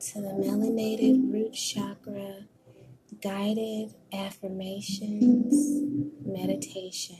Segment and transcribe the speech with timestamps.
[0.00, 2.46] to the melanated root chakra
[3.22, 5.82] guided affirmations
[6.24, 7.16] meditation.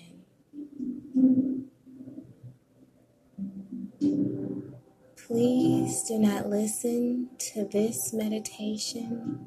[5.17, 9.47] Please do not listen to this meditation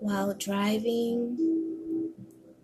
[0.00, 2.12] while driving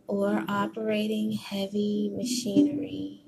[0.06, 3.21] or operating heavy machinery.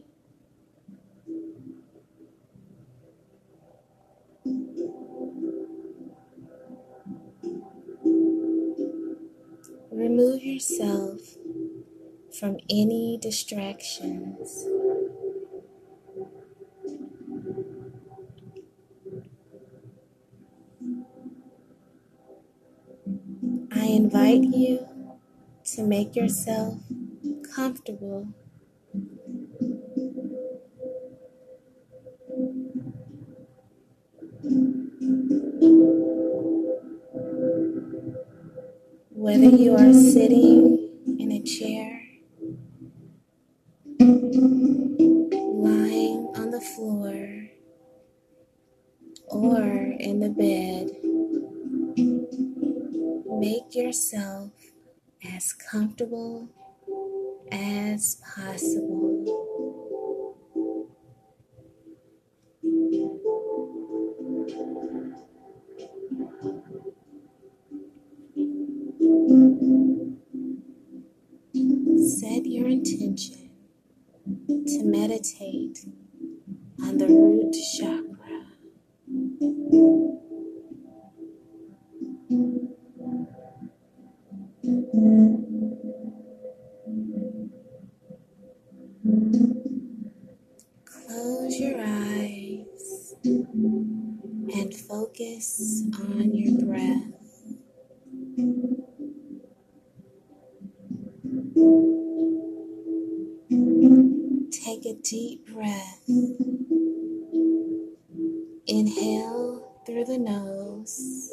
[10.14, 11.18] Remove yourself
[12.38, 14.66] from any distractions.
[23.72, 24.86] I invite you
[25.74, 26.78] to make yourself
[27.54, 28.28] comfortable.
[39.24, 41.98] Whether you are sitting in a chair,
[45.18, 47.48] lying on the floor,
[49.28, 49.62] or
[49.98, 50.90] in the bed,
[53.40, 54.52] make yourself
[55.34, 56.50] as comfortable
[57.50, 59.43] as possible.
[101.54, 101.66] Take
[104.86, 106.02] a deep breath.
[108.66, 111.32] Inhale through the nose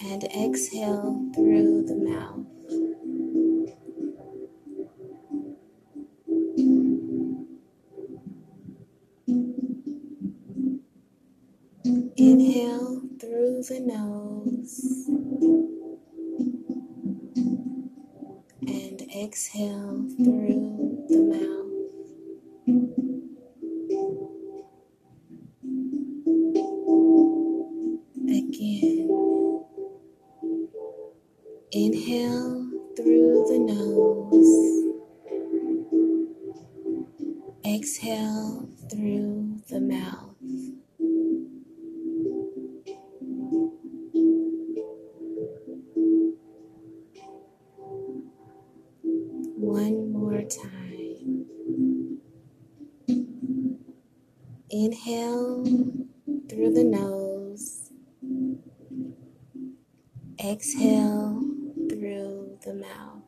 [0.00, 2.46] and exhale through the mouth.
[12.16, 15.08] Inhale through the nose
[18.66, 21.70] and exhale through the mouth.
[28.28, 29.10] Again.
[31.72, 34.94] Inhale through the nose.
[37.66, 40.21] Exhale through the mouth.
[50.22, 51.46] More time.
[54.70, 55.64] Inhale
[56.48, 57.90] through the nose.
[60.44, 61.42] Exhale
[61.90, 63.22] through the mouth.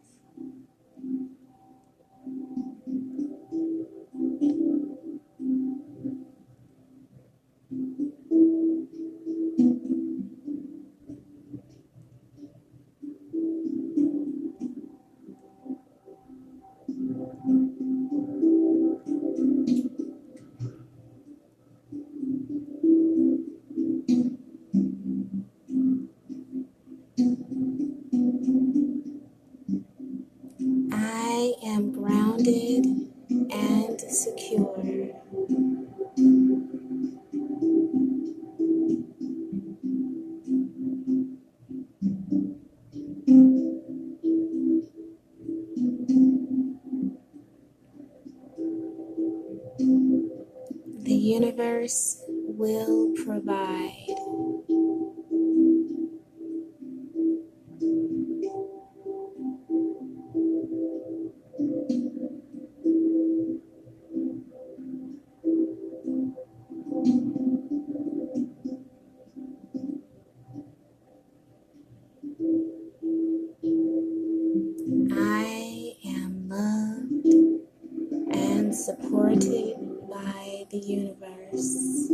[31.44, 32.86] I am grounded
[33.52, 35.10] and secure.
[51.02, 54.13] The universe will provide.
[80.80, 82.10] The universe.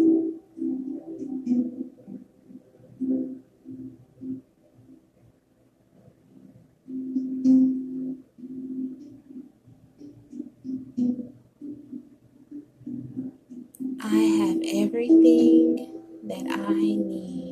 [14.02, 17.49] I have everything that I need.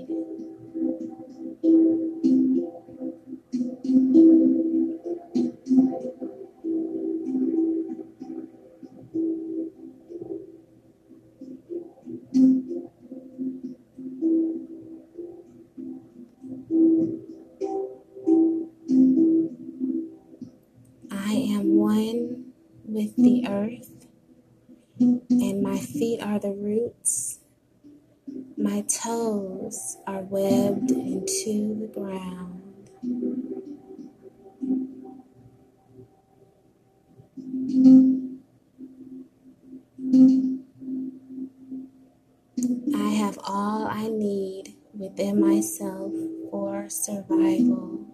[26.38, 27.40] Are the roots.
[28.56, 32.90] My toes are webbed into the ground.
[42.94, 46.12] I have all I need within myself
[46.50, 48.07] for survival.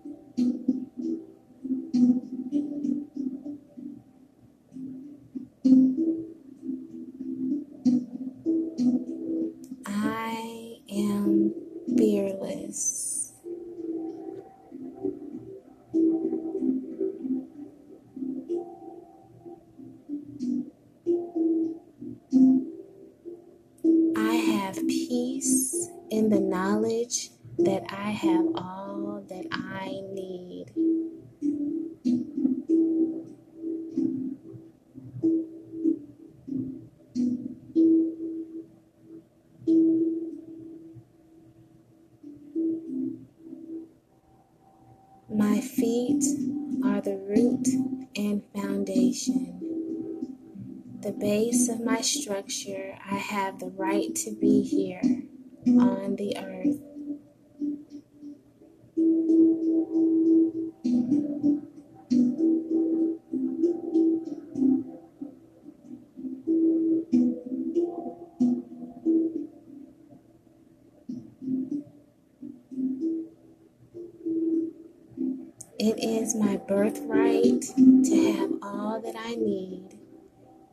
[27.96, 30.66] I have all that I need.
[45.30, 46.24] My feet
[46.84, 47.68] are the root
[48.16, 49.60] and foundation.
[51.00, 55.00] The base of my structure, I have the right to be here
[55.66, 56.93] on the earth.
[75.86, 79.98] It is my birthright to have all that I need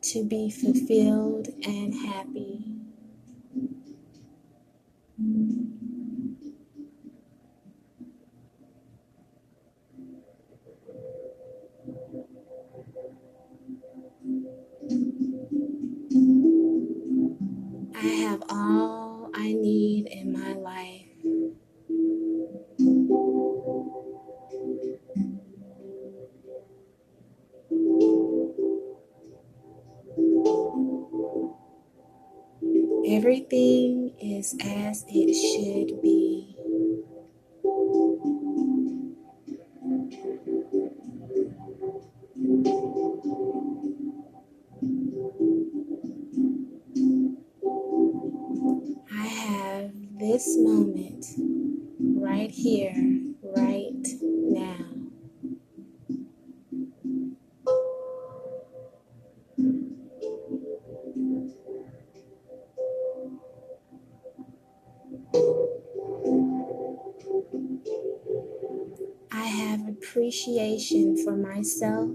[0.00, 2.51] to be fulfilled and happy.
[33.12, 36.56] Everything is as it should be.
[49.12, 51.26] I have this moment
[52.16, 52.94] right here,
[53.42, 54.31] right
[70.32, 72.08] appreciation for myself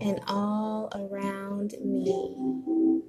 [0.00, 3.02] and all around me.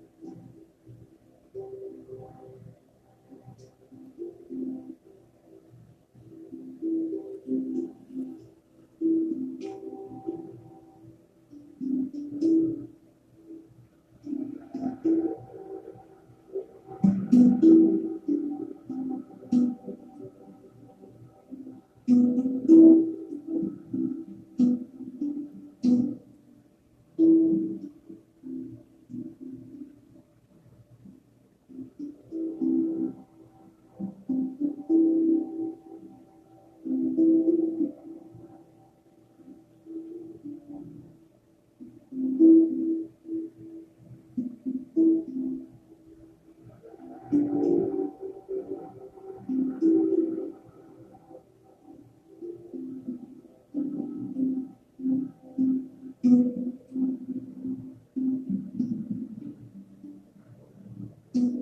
[61.34, 61.61] Sim.